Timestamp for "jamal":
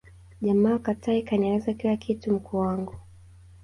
0.41-0.79